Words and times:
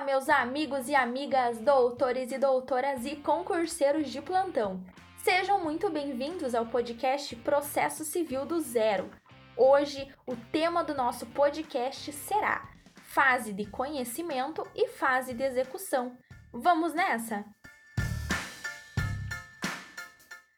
Olá, 0.00 0.06
meus 0.06 0.30
amigos 0.30 0.88
e 0.88 0.94
amigas, 0.94 1.58
doutores 1.58 2.32
e 2.32 2.38
doutoras 2.38 3.04
e 3.04 3.16
concurseiros 3.16 4.08
de 4.08 4.22
plantão. 4.22 4.82
Sejam 5.22 5.62
muito 5.62 5.90
bem-vindos 5.90 6.54
ao 6.54 6.64
podcast 6.64 7.36
Processo 7.36 8.02
Civil 8.02 8.46
do 8.46 8.60
Zero. 8.60 9.10
Hoje, 9.54 10.10
o 10.26 10.34
tema 10.34 10.82
do 10.82 10.94
nosso 10.94 11.26
podcast 11.26 12.10
será 12.12 12.66
fase 12.94 13.52
de 13.52 13.66
conhecimento 13.66 14.66
e 14.74 14.88
fase 14.88 15.34
de 15.34 15.42
execução. 15.42 16.16
Vamos 16.50 16.94
nessa? 16.94 17.44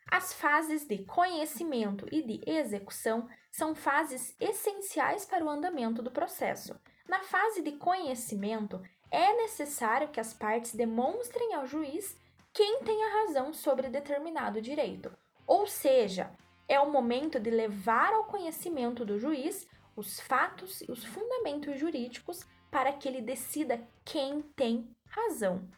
As 0.08 0.32
fases 0.34 0.86
de 0.86 1.04
conhecimento 1.04 2.06
e 2.12 2.22
de 2.22 2.48
execução 2.48 3.28
são 3.50 3.74
fases 3.74 4.36
essenciais 4.38 5.24
para 5.24 5.44
o 5.44 5.50
andamento 5.50 6.00
do 6.00 6.12
processo. 6.12 6.78
Na 7.08 7.24
fase 7.24 7.60
de 7.60 7.72
conhecimento, 7.72 8.80
é 9.12 9.36
necessário 9.36 10.08
que 10.08 10.18
as 10.18 10.32
partes 10.32 10.74
demonstrem 10.74 11.54
ao 11.54 11.66
juiz 11.66 12.18
quem 12.52 12.82
tem 12.82 13.04
a 13.04 13.22
razão 13.22 13.52
sobre 13.52 13.90
determinado 13.90 14.60
direito. 14.60 15.12
Ou 15.46 15.66
seja, 15.66 16.34
é 16.66 16.80
o 16.80 16.90
momento 16.90 17.38
de 17.38 17.50
levar 17.50 18.14
ao 18.14 18.24
conhecimento 18.24 19.04
do 19.04 19.18
juiz 19.18 19.68
os 19.94 20.18
fatos 20.18 20.80
e 20.80 20.90
os 20.90 21.04
fundamentos 21.04 21.78
jurídicos 21.78 22.46
para 22.70 22.92
que 22.92 23.06
ele 23.06 23.20
decida 23.20 23.86
quem 24.02 24.40
tem 24.40 24.90
razão. 25.06 25.68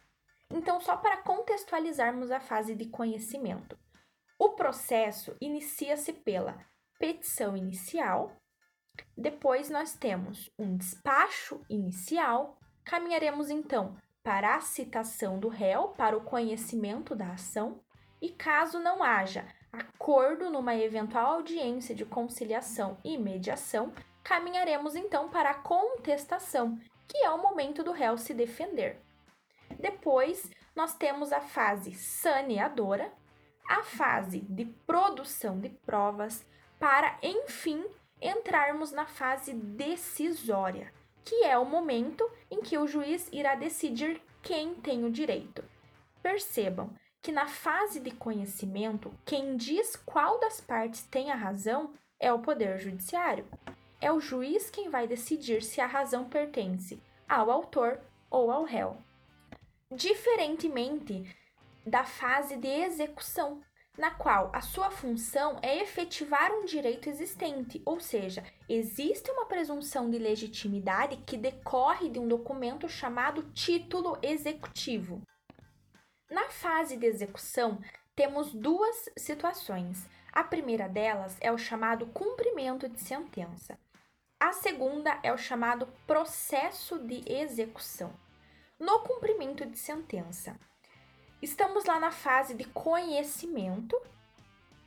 Então, 0.49 0.81
só 0.81 0.97
para 0.97 1.17
contextualizarmos 1.17 2.31
a 2.31 2.39
fase 2.39 2.77
de 2.77 2.87
conhecimento. 2.87 3.77
O 4.39 4.51
processo 4.51 5.37
inicia-se 5.41 6.13
pela 6.13 6.57
petição 6.99 7.57
inicial, 7.57 8.37
depois 9.17 9.69
nós 9.69 9.95
temos 9.95 10.51
um 10.57 10.77
despacho 10.77 11.61
inicial, 11.69 12.59
caminharemos 12.85 13.51
então 13.51 13.97
para 14.23 14.55
a 14.55 14.61
citação 14.61 15.39
do 15.39 15.49
réu 15.49 15.89
para 15.89 16.17
o 16.17 16.23
conhecimento 16.23 17.15
da 17.15 17.33
ação, 17.33 17.81
e 18.21 18.31
caso 18.31 18.79
não 18.79 19.03
haja 19.03 19.45
acordo 19.79 20.51
numa 20.51 20.75
eventual 20.75 21.35
audiência 21.35 21.95
de 21.95 22.05
conciliação 22.05 22.97
e 23.05 23.19
mediação, 23.19 23.93
caminharemos 24.23 24.95
então 24.95 25.29
para 25.29 25.51
a 25.51 25.55
contestação, 25.55 26.79
que 27.09 27.19
é 27.19 27.31
o 27.31 27.43
momento 27.43 27.83
do 27.83 27.93
réu 27.93 28.17
se 28.17 28.33
defender. 28.33 29.01
Depois, 29.79 30.51
nós 30.75 30.95
temos 30.95 31.33
a 31.33 31.41
fase 31.41 31.93
saneadora, 31.93 33.13
a 33.69 33.83
fase 33.83 34.41
de 34.41 34.65
produção 34.87 35.59
de 35.59 35.69
provas, 35.69 36.47
para 36.79 37.19
enfim 37.23 37.85
entrarmos 38.21 38.93
na 38.93 39.07
fase 39.07 39.53
decisória, 39.53 40.93
que 41.25 41.45
é 41.45 41.57
o 41.57 41.65
momento 41.65 42.29
em 42.51 42.61
que 42.61 42.77
o 42.77 42.87
juiz 42.87 43.29
irá 43.33 43.55
decidir 43.55 44.21
quem 44.43 44.75
tem 44.75 45.05
o 45.05 45.11
direito. 45.11 45.65
Percebam 46.23 46.91
que 47.23 47.33
na 47.33 47.47
fase 47.47 48.01
de 48.01 48.11
conhecimento, 48.11 49.13
quem 49.25 49.57
diz 49.57 49.97
qual 49.97 50.39
das 50.39 50.61
partes 50.61 51.03
tem 51.05 51.31
a 51.31 51.35
razão 51.35 51.95
é 52.21 52.33
o 52.33 52.41
Poder 52.41 52.79
Judiciário. 52.79 53.47
É 54.01 54.13
o 54.13 54.21
juiz 54.21 54.69
quem 54.69 54.91
vai 54.91 55.07
decidir 55.07 55.63
se 55.63 55.81
a 55.81 55.87
razão 55.87 56.29
pertence 56.29 57.03
ao 57.27 57.51
autor 57.51 57.99
ou 58.31 58.51
ao 58.51 58.65
réu. 58.65 58.99
Diferentemente 59.91 61.25
da 61.87 62.05
fase 62.05 62.57
de 62.57 62.69
execução, 62.69 63.63
na 63.97 64.11
qual 64.11 64.51
a 64.53 64.61
sua 64.61 64.91
função 64.91 65.59
é 65.63 65.81
efetivar 65.81 66.53
um 66.53 66.65
direito 66.65 67.09
existente, 67.09 67.81
ou 67.85 68.01
seja, 68.01 68.45
existe 68.69 69.31
uma 69.31 69.47
presunção 69.47 70.11
de 70.11 70.19
legitimidade 70.19 71.17
que 71.19 71.37
decorre 71.37 72.09
de 72.09 72.19
um 72.19 72.27
documento 72.27 72.89
chamado 72.89 73.43
título 73.53 74.19
executivo. 74.21 75.23
Na 76.29 76.49
fase 76.49 76.97
de 76.97 77.07
execução, 77.07 77.79
temos 78.17 78.53
duas 78.53 79.09
situações. 79.17 80.09
A 80.33 80.43
primeira 80.43 80.89
delas 80.89 81.37
é 81.41 81.53
o 81.53 81.59
chamado 81.59 82.07
cumprimento 82.07 82.89
de 82.89 83.01
sentença. 83.01 83.79
A 84.41 84.53
segunda 84.53 85.19
é 85.23 85.33
o 85.33 85.39
chamado 85.39 85.87
processo 86.07 86.99
de 86.99 87.23
execução. 87.27 88.13
No 88.79 88.99
cumprimento 89.01 89.65
de 89.65 89.79
sentença, 89.79 90.59
Estamos 91.43 91.85
lá 91.85 92.01
na 92.01 92.11
fase 92.11 92.55
de 92.55 92.65
conhecimento, 92.65 94.01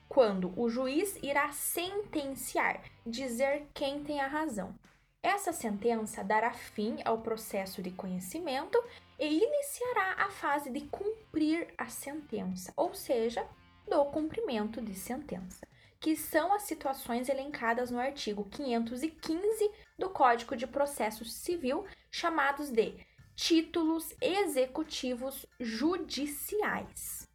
quando 0.10 0.52
o 0.60 0.70
juiz 0.70 1.16
irá 1.22 1.52
sentenciar, 1.52 2.82
dizer 3.06 3.68
quem 3.74 4.04
tem 4.04 4.20
a 4.20 4.28
razão. 4.28 4.74
Essa 5.22 5.52
sentença 5.52 6.24
dará 6.24 6.52
fim 6.54 6.98
ao 7.04 7.20
processo 7.20 7.82
de 7.82 7.92
conhecimento 7.92 8.82
e 9.20 9.26
iniciará 9.26 10.16
a 10.26 10.32
fase 10.32 10.70
de 10.72 10.82
cumprir 10.82 11.68
a 11.78 11.90
sentença, 11.90 12.74
ou 12.76 12.94
seja, 12.94 13.46
do 13.88 14.06
cumprimento 14.06 14.82
de 14.82 14.96
sentença, 14.96 15.68
que 16.00 16.16
são 16.16 16.54
as 16.54 16.64
situações 16.64 17.30
elencadas 17.30 17.92
no 17.92 18.00
artigo 18.00 18.46
515 18.46 19.72
do 19.98 20.10
Código 20.10 20.56
de 20.56 20.66
Processo 20.66 21.26
Civil, 21.26 21.86
chamados 22.10 22.70
de 22.70 22.96
títulos 23.38 24.14
executivos 24.20 25.46
judiciais. 25.60 27.30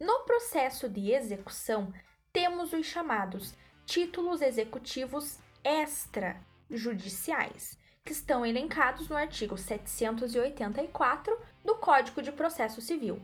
No 0.00 0.24
processo 0.24 0.88
de 0.88 1.12
execução, 1.12 1.94
temos 2.32 2.72
os 2.72 2.84
chamados 2.84 3.54
títulos 3.86 4.42
executivos 4.42 5.38
extrajudiciais, 5.62 7.78
que 8.04 8.10
estão 8.10 8.44
elencados 8.44 9.08
no 9.08 9.16
artigo 9.16 9.56
784 9.56 11.40
do 11.64 11.76
Código 11.76 12.20
de 12.20 12.32
Processo 12.32 12.80
Civil. 12.80 13.22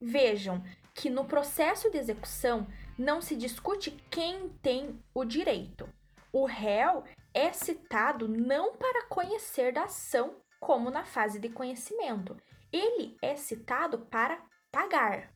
Vejam 0.00 0.62
que 0.94 1.10
no 1.10 1.24
processo 1.24 1.90
de 1.90 1.98
execução 1.98 2.64
não 2.96 3.20
se 3.20 3.34
discute 3.34 3.90
quem 4.08 4.48
tem 4.62 5.02
o 5.12 5.24
direito. 5.24 5.88
O 6.32 6.44
réu 6.44 7.02
é 7.34 7.52
citado 7.52 8.28
não 8.28 8.76
para 8.76 9.06
conhecer 9.06 9.72
da 9.72 9.82
ação 9.84 10.36
como 10.60 10.90
na 10.90 11.04
fase 11.04 11.40
de 11.40 11.48
conhecimento. 11.48 12.36
Ele 12.70 13.16
é 13.20 13.34
citado 13.34 13.98
para 13.98 14.40
pagar. 14.70 15.32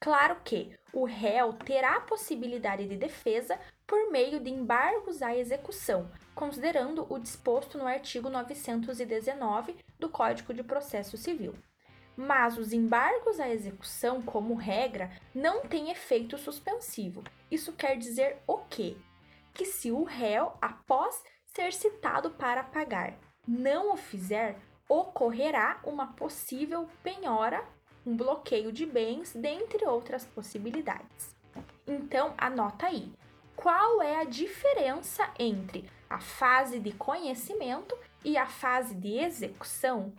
Claro 0.00 0.36
que 0.44 0.76
o 0.92 1.04
réu 1.04 1.52
terá 1.52 2.00
possibilidade 2.00 2.86
de 2.88 2.96
defesa 2.96 3.58
por 3.86 4.10
meio 4.10 4.40
de 4.40 4.50
embargos 4.50 5.22
à 5.22 5.36
execução, 5.36 6.10
considerando 6.34 7.06
o 7.08 7.18
disposto 7.18 7.78
no 7.78 7.86
artigo 7.86 8.28
919 8.28 9.76
do 9.98 10.08
Código 10.08 10.52
de 10.52 10.62
Processo 10.62 11.16
Civil. 11.16 11.54
Mas 12.16 12.58
os 12.58 12.72
embargos 12.72 13.40
à 13.40 13.48
execução, 13.48 14.22
como 14.22 14.54
regra, 14.54 15.10
não 15.34 15.62
têm 15.62 15.90
efeito 15.90 16.38
suspensivo. 16.38 17.24
Isso 17.50 17.72
quer 17.72 17.96
dizer 17.96 18.38
o 18.46 18.58
quê? 18.58 18.96
Que 19.52 19.64
se 19.64 19.90
o 19.90 20.04
réu, 20.04 20.52
após 20.60 21.22
ser 21.44 21.72
citado 21.72 22.30
para 22.30 22.62
pagar, 22.62 23.18
não 23.46 23.92
o 23.92 23.96
fizer, 23.96 24.58
ocorrerá 24.88 25.80
uma 25.84 26.08
possível 26.08 26.88
penhora, 27.02 27.64
um 28.06 28.16
bloqueio 28.16 28.72
de 28.72 28.84
bens, 28.84 29.32
dentre 29.34 29.84
outras 29.86 30.24
possibilidades. 30.24 31.34
Então, 31.86 32.34
anota 32.36 32.86
aí. 32.86 33.12
Qual 33.56 34.02
é 34.02 34.20
a 34.20 34.24
diferença 34.24 35.30
entre 35.38 35.88
a 36.10 36.18
fase 36.18 36.78
de 36.80 36.92
conhecimento 36.92 37.96
e 38.24 38.36
a 38.36 38.46
fase 38.46 38.94
de 38.94 39.18
execução? 39.18 40.12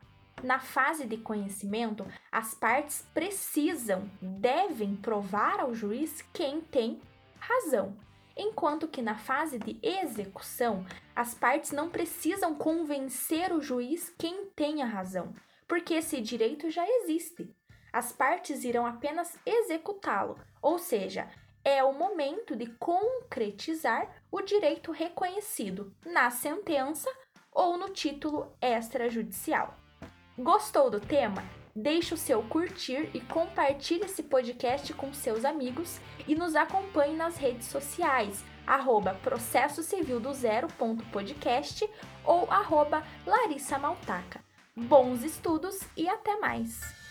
Na 0.44 0.59
fase 0.59 1.06
de 1.06 1.18
conhecimento, 1.18 2.06
as 2.31 2.53
partes 2.53 3.08
precisam, 3.14 4.09
devem 4.22 4.96
provar 4.96 5.59
ao 5.59 5.74
juiz 5.74 6.22
quem 6.34 6.62
tem 6.62 7.02
razão 7.40 7.96
enquanto 8.35 8.88
que 8.88 9.01
na 9.01 9.16
fase 9.16 9.57
de 9.57 9.79
execução, 9.81 10.85
as 11.16 11.34
partes 11.34 11.72
não 11.72 11.90
precisam 11.90 12.55
convencer 12.55 13.53
o 13.53 13.61
juiz 13.61 14.14
quem 14.17 14.46
tem 14.55 14.82
a 14.82 14.85
razão, 14.85 15.34
porque 15.67 15.93
esse 15.93 16.20
direito 16.22 16.70
já 16.70 16.85
existe. 16.87 17.49
As 17.91 18.11
partes 18.11 18.64
irão 18.64 18.85
apenas 18.85 19.37
executá-lo, 19.46 20.37
ou 20.61 20.78
seja, 20.78 21.29
é 21.64 21.84
o 21.84 21.93
momento 21.93 22.55
de 22.55 22.67
concretizar 22.67 24.22
o 24.32 24.41
direito 24.41 24.91
reconhecido 24.91 25.96
na 26.05 26.29
sentença 26.29 27.09
ou 27.52 27.78
no 27.78 27.90
título 27.90 28.55
extrajudicial. 28.61 29.76
Gostou 30.37 30.91
do 30.91 30.99
tema? 30.99 31.41
Deixe 31.75 32.13
o 32.13 32.17
seu 32.17 32.41
curtir 32.43 33.09
e 33.13 33.19
compartilhe 33.19 34.05
esse 34.05 34.23
podcast 34.23 34.93
com 34.93 35.13
seus 35.13 35.43
amigos 35.43 35.99
e 36.25 36.33
nos 36.33 36.55
acompanhe 36.55 37.17
nas 37.17 37.35
redes 37.35 37.67
sociais, 37.67 38.45
arroba 38.66 39.13
processo 39.16 39.83
civil 39.83 40.22
do 40.22 40.33
zero.podcast 40.33 41.85
ou 42.23 42.49
arroba 42.49 43.03
Larissa 43.25 43.77
Maltaca. 43.77 44.41
Bons 44.73 45.22
estudos 45.22 45.81
e 45.97 46.07
até 46.07 46.37
mais! 46.39 47.04